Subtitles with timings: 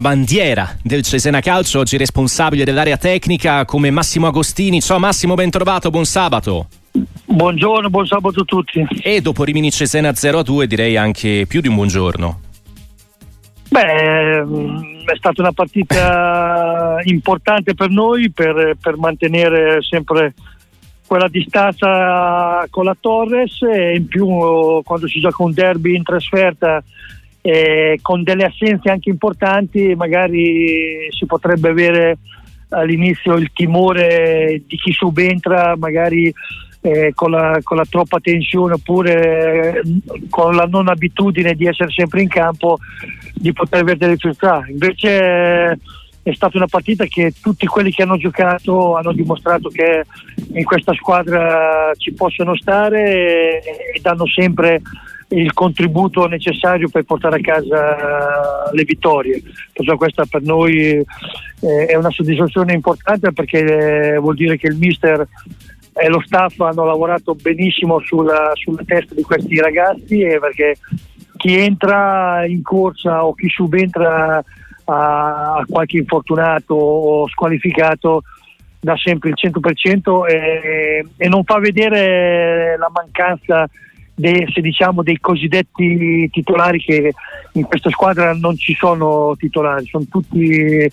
[0.00, 4.80] bandiera del Cesena Calcio, oggi responsabile dell'area tecnica come Massimo Agostini.
[4.80, 6.68] Ciao Massimo, ben trovato, buon sabato.
[7.24, 8.86] Buongiorno, buon sabato a tutti.
[9.02, 12.40] E dopo Rimini Cesena 0 a 2 direi anche più di un buongiorno.
[13.70, 20.32] Beh, mm, è stata una partita importante per noi per, per mantenere sempre
[21.08, 24.28] quella distanza con la Torres e in più
[24.84, 26.84] quando si gioca un derby in trasferta
[27.48, 32.18] eh, con delle assenze anche importanti magari si potrebbe avere
[32.68, 36.30] all'inizio il timore di chi subentra magari
[36.82, 39.82] eh, con, la, con, la, troppa tensione oppure eh,
[40.28, 42.76] con la non abitudine di essere sempre in campo
[43.32, 45.78] di poter avere delle difficoltà invece
[46.22, 50.04] è stata una partita che tutti quelli che hanno giocato hanno dimostrato che
[50.52, 53.62] in questa squadra ci possono stare e,
[53.94, 54.82] e danno sempre
[55.28, 59.42] il contributo necessario per portare a casa le vittorie.
[59.72, 61.04] Perciò questa per noi
[61.60, 65.26] eh, è una soddisfazione importante perché vuol dire che il mister
[65.92, 70.76] e lo staff hanno lavorato benissimo sulla, sulla testa di questi ragazzi e perché
[71.36, 74.42] chi entra in corsa o chi subentra
[74.84, 78.22] a, qualche infortunato o squalificato
[78.80, 83.68] dà sempre il 100% e, e non fa vedere la mancanza
[84.18, 87.12] dei, se diciamo, dei cosiddetti titolari che
[87.52, 90.90] in questa squadra non ci sono titolari, sono tutti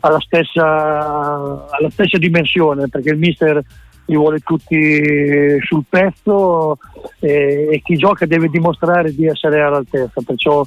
[0.00, 3.62] alla stessa, alla stessa dimensione perché il mister
[4.06, 6.78] li vuole tutti sul pezzo
[7.20, 10.64] e, e chi gioca deve dimostrare di essere all'altezza, perciò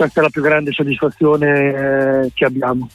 [0.00, 2.88] questa è la più grande soddisfazione eh, che abbiamo.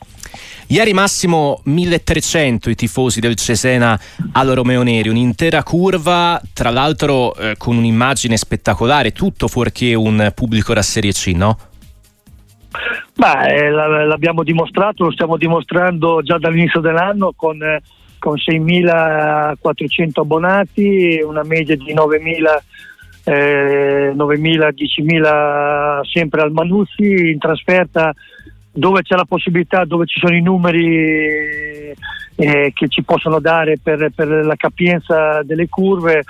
[0.67, 3.99] Ieri Massimo 1300 i tifosi del Cesena
[4.31, 10.73] al Romeo Neri, un'intera curva, tra l'altro eh, con un'immagine spettacolare, tutto fuorché un pubblico
[10.73, 11.59] da Serie C, no?
[13.13, 17.83] Beh, eh, l'abbiamo dimostrato, lo stiamo dimostrando già dall'inizio dell'anno con, eh,
[18.17, 22.43] con 6.400 abbonati, una media di 9.000
[23.25, 28.13] eh, 9.000, 10.000 sempre al Manuzzi, in trasferta
[28.71, 31.93] dove c'è la possibilità, dove ci sono i numeri
[32.35, 36.23] eh, che ci possono dare per, per, la capienza delle curve,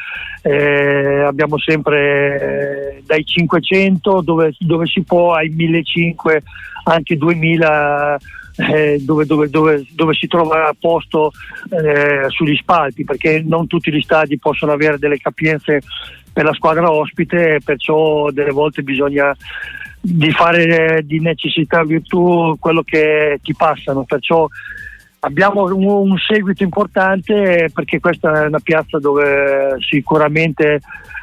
[0.43, 6.43] eh, abbiamo sempre eh, dai 500 dove, dove, si può ai 1500
[6.83, 8.17] anche 2000
[8.57, 11.31] eh, dove, dove, dove, dove, si trova a posto
[11.69, 15.81] eh, sugli spalti perché non tutti gli stadi possono avere delle capienze
[16.35, 19.33] per la squadra ospite perciò delle volte bisogna
[20.01, 24.45] di fare di necessità virtù quello che ti passano, perciò
[25.19, 30.81] abbiamo un, un, seguito importante perché questa è una piazza dove sicuramente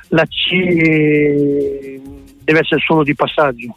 [0.08, 2.00] la C
[2.44, 3.76] deve essere solo di passaggio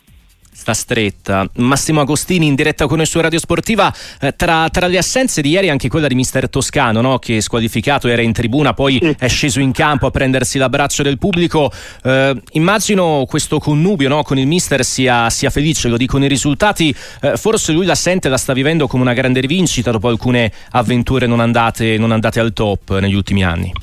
[0.56, 1.48] sta stretta.
[1.58, 3.94] Massimo Agostini in diretta con noi su Radio Sportiva.
[4.22, 7.20] Eh, tra, tra, le assenze di ieri anche quella di mister Toscano, no?
[7.20, 11.70] che squalificato era in tribuna, poi è sceso in campo a prendersi l'abbraccio del pubblico.
[12.04, 14.24] Eh, immagino questo connubio no?
[14.24, 16.96] con il mister sia, sia, felice, lo dicono i risultati.
[17.22, 21.28] Eh, forse lui la sente, la sta vivendo come una grande rivincita dopo alcune avventure
[21.28, 23.74] non andate, non andate al top negli ultimi anni.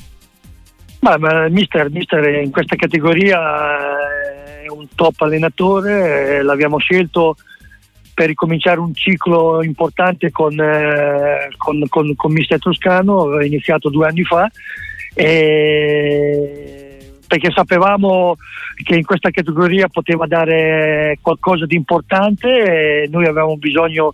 [1.01, 3.37] Ma, ma mister, mister in questa categoria
[4.67, 7.35] un top allenatore, eh, l'abbiamo scelto
[8.13, 14.23] per ricominciare un ciclo importante con, eh, con, con, con Mister Toscano, iniziato due anni
[14.23, 14.49] fa,
[17.27, 18.35] perché sapevamo
[18.83, 24.11] che in questa categoria poteva dare qualcosa di importante e noi avevamo bisogno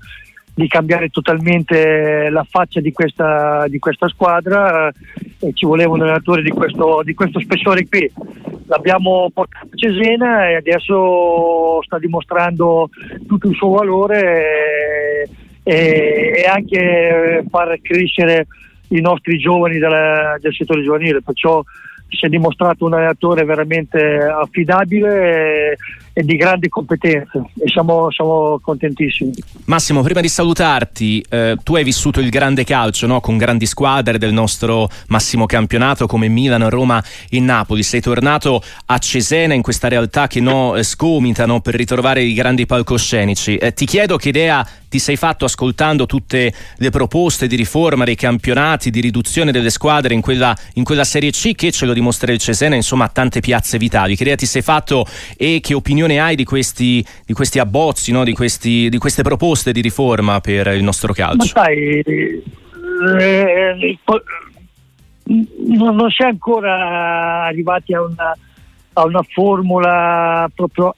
[0.54, 4.92] di cambiare totalmente la faccia di questa, di questa squadra
[5.40, 8.12] e ci voleva un allenatore di questo, di questo spessore qui
[8.70, 12.90] l'abbiamo portato a Cesena e adesso sta dimostrando
[13.28, 15.30] tutto il suo valore e,
[15.64, 18.48] e, e anche far crescere
[18.90, 21.64] i nostri giovani della, del settore giovanile, perciò
[22.08, 25.78] si è dimostrato un allenatore veramente affidabile
[26.14, 29.32] e, di grandi competenze e siamo, siamo, contentissimi.
[29.66, 33.20] Massimo, prima di salutarti, eh, tu hai vissuto il grande calcio no?
[33.20, 37.84] con grandi squadre del nostro massimo campionato come Milan, Roma e Napoli.
[37.84, 41.62] Sei tornato a Cesena in questa realtà che no, eh, scomita no?
[41.62, 43.58] per ritrovare i grandi palcoscenici.
[43.58, 48.16] Eh, ti chiedo che idea ti sei fatto ascoltando tutte le proposte di riforma dei
[48.16, 52.32] campionati, di riduzione delle squadre in quella, in quella Serie C che ce lo dimostra
[52.32, 54.16] il Cesena, insomma, a tante piazze vitali.
[54.16, 55.06] Che idea ti sei fatto
[55.38, 58.24] e che opinione hai di questi, di questi abbozzi, no?
[58.24, 61.52] di, questi, di, queste proposte di riforma per il nostro calcio?
[61.56, 62.02] Ma sai,
[63.20, 63.98] eh,
[65.26, 68.38] non, non si è ancora arrivati a una,
[68.94, 70.96] a una formula proprio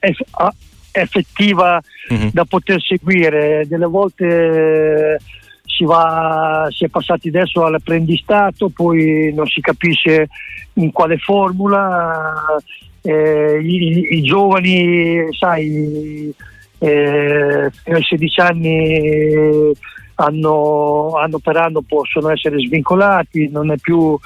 [0.92, 1.81] effettiva
[2.13, 2.30] mm-hmm.
[2.31, 3.65] da poter seguire.
[3.68, 5.19] Delle volte
[5.65, 10.30] si, va, si è passati adesso all'apprendistato, poi non si capisce
[10.74, 12.57] in quale formula.
[13.01, 16.33] Eh, i, i, giovani, sai,
[16.77, 19.71] eh, fino ai 16 anni
[20.15, 24.18] anno, anno, per anno possono essere svincolati, non è più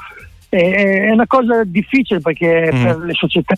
[0.49, 2.83] è, una cosa difficile perché mm.
[2.83, 3.55] per le società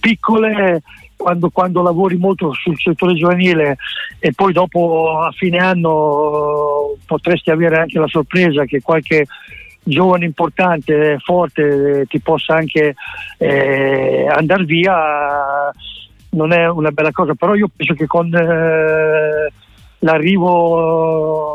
[0.00, 0.82] piccole
[1.16, 3.76] quando, quando, lavori molto sul settore giovanile
[4.18, 9.26] e poi dopo a fine anno potresti avere anche la sorpresa che qualche
[9.82, 12.94] giovane importante, forte, ti possa anche
[13.38, 15.70] eh, andare via,
[16.30, 19.52] non è una bella cosa, però io penso che con eh,
[19.98, 21.48] l'arrivo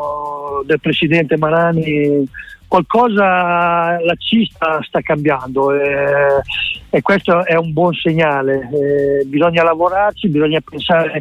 [0.64, 2.28] del presidente Marani
[2.66, 6.42] qualcosa la cista sta cambiando eh,
[6.90, 8.68] e questo è un buon segnale.
[8.72, 11.20] Eh, bisogna lavorarci, bisogna pensare,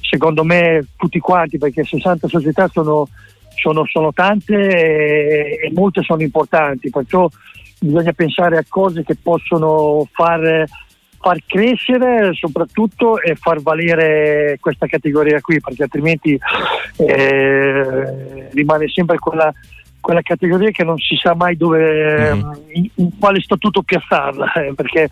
[0.00, 3.08] secondo me, tutti quanti, perché 60 società sono,
[3.54, 7.28] sono, sono tante e, e, molte sono importanti, perciò
[7.78, 10.64] bisogna pensare a cose che possono far,
[11.20, 16.38] far crescere soprattutto e far valere questa categoria qui, perché altrimenti
[16.98, 19.52] eh, rimane sempre quella
[20.02, 22.50] quella categoria che non si sa mai dove, mm.
[22.72, 25.08] in, in, quale statuto piazzarla, eh, perché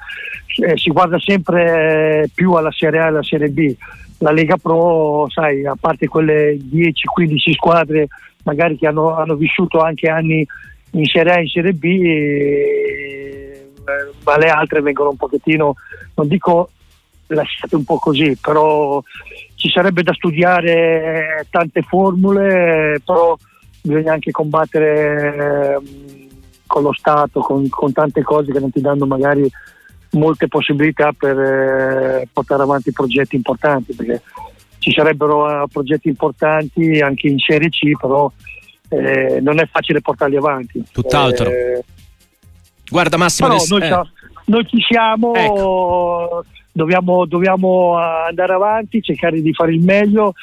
[0.67, 3.75] eh, si guarda sempre più alla Serie A e alla Serie B.
[4.19, 8.09] La Lega Pro, sai, a parte quelle 10-15 squadre
[8.45, 10.47] magari che hanno, hanno, vissuto anche anni
[10.93, 13.71] in Serie A e in Serie B, eh,
[14.25, 15.75] ma le altre vengono un pochettino,
[16.15, 16.71] non dico
[17.27, 19.03] lasciate un po' così, però
[19.55, 23.37] ci sarebbe da studiare tante formule, però
[23.83, 26.29] bisogna anche combattere ehm,
[26.67, 29.51] con lo Stato, con, con, tante cose che non ti danno magari
[30.13, 34.23] molte possibilità per eh, portare avanti progetti importanti, perché
[34.81, 38.31] ci sarebbero uh, progetti importanti anche in Serie C, però
[38.89, 40.83] eh, non è facile portarli avanti.
[40.91, 41.49] Tutt'altro.
[41.49, 41.85] Eh,
[42.91, 44.11] Guarda Massimo, però noi, eh.
[44.47, 46.45] noi, ci siamo, ecco.
[46.73, 50.35] dobbiamo, dobbiamo andare avanti, cercare di fare il meglio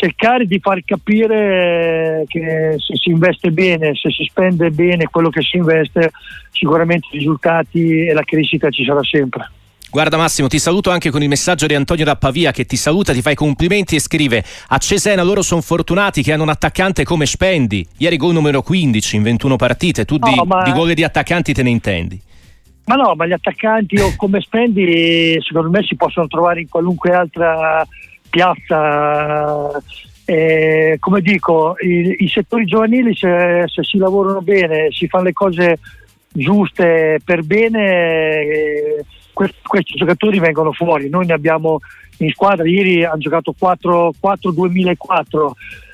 [0.00, 5.42] cercare di far capire che se si investe bene, se si spende bene quello che
[5.42, 6.12] si investe,
[6.50, 9.50] sicuramente i risultati e la crescita ci sarà sempre.
[9.90, 13.12] Guarda Massimo, ti saluto anche con il messaggio di Antonio da Pavia che ti saluta,
[13.12, 17.02] ti fa i complimenti e scrive a Cesena loro sono fortunati che hanno un attaccante
[17.02, 20.62] come Spendi, ieri gol numero 15 in 21 partite, tu no, di, ma...
[20.62, 22.22] di gol di attaccanti te ne intendi?
[22.84, 27.12] Ma no, ma gli attaccanti o come Spendi secondo me si possono trovare in qualunque
[27.12, 27.84] altra
[28.30, 29.82] piazza.
[30.24, 35.32] Eh, come dico, i, i, settori giovanili se, se, si lavorano bene, si fanno le
[35.32, 35.80] cose
[36.28, 39.04] giuste per bene, eh,
[39.40, 41.08] questi, questi, giocatori vengono fuori.
[41.08, 41.78] Noi ne abbiamo
[42.18, 45.50] in squadra, ieri hanno giocato 4-2004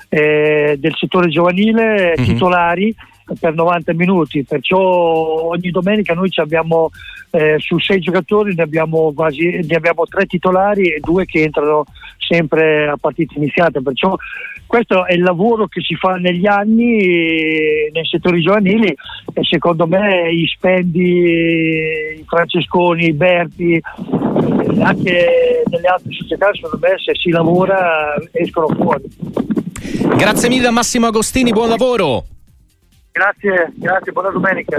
[0.09, 2.29] eh, del settore giovanile, mm-hmm.
[2.29, 2.93] titolari
[3.39, 6.89] per 90 minuti, perciò ogni domenica noi abbiamo
[7.31, 11.85] eh, su sei giocatori ne abbiamo, quasi, ne abbiamo tre titolari e due che entrano
[12.17, 14.15] sempre a partita iniziata, perciò
[14.65, 20.29] questo è il lavoro che si fa negli anni nei settori giovanili e secondo me
[20.29, 27.29] i Spendi, i Francesconi, i Berti, eh, anche nelle altre società secondo me se si
[27.29, 29.03] lavora escono fuori.
[30.17, 32.25] Grazie mille a Massimo Agostini, buon lavoro.
[33.17, 34.75] Grazie, grazie, buona domenica.